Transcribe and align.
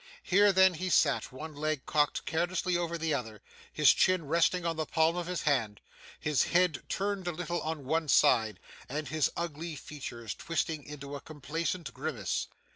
Here, 0.23 0.51
then, 0.51 0.73
he 0.73 0.89
sat, 0.89 1.31
one 1.31 1.53
leg 1.55 1.85
cocked 1.85 2.25
carelessly 2.25 2.75
over 2.75 2.97
the 2.97 3.13
other, 3.13 3.39
his 3.71 3.93
chin 3.93 4.25
resting 4.25 4.65
on 4.65 4.75
the 4.75 4.87
palm 4.87 5.15
of 5.15 5.27
his 5.27 5.43
hand, 5.43 5.79
his 6.19 6.41
head 6.45 6.81
turned 6.89 7.27
a 7.27 7.31
little 7.31 7.61
on 7.61 7.85
one 7.85 8.07
side, 8.07 8.59
and 8.89 9.07
his 9.09 9.29
ugly 9.37 9.75
features 9.75 10.33
twisted 10.33 10.79
into 10.81 11.15
a 11.15 11.21
complacent 11.21 11.93
grimace. 11.93 12.47